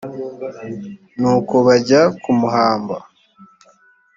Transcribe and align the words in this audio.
nuko 1.19 1.55
bajya 1.67 2.01
kumuhamba 2.23 2.97